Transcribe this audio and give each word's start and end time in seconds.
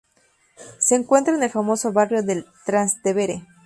Se 0.79 0.95
encuentra 0.95 1.35
en 1.35 1.43
el 1.43 1.51
famoso 1.51 1.93
barrio 1.93 2.23
del 2.23 2.47
Trastevere. 2.65 3.45